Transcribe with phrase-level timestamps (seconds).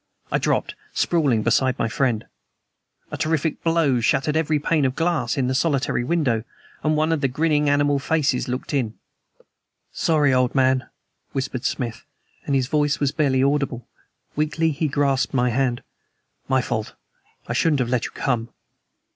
[0.31, 2.25] I dropped, sprawling, beside my friend.
[3.11, 6.43] A terrific blow shattered every pane of glass in the solitary window,
[6.81, 8.95] and one of the grinning animal faces looked in.
[9.91, 10.89] "Sorry, old man,"
[11.33, 12.03] whispered Smith,
[12.47, 13.87] and his voice was barely audible.
[14.35, 15.83] Weakly he grasped my hand.
[16.47, 16.95] "My fault.
[17.45, 18.49] I shouldn't have let you come."